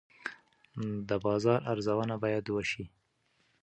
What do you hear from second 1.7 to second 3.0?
ارزونه باید وشي.